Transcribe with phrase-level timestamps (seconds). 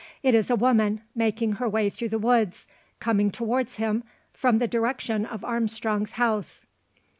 [0.23, 2.65] It is a woman, making her way through the woods,
[2.99, 6.65] coming towards him, from the direction of Armstrong's house.